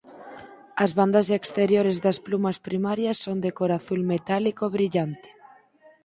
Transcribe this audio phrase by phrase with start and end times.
[0.83, 5.29] As bandas exteriores das plumas primarias son de cor azul metálico brillante.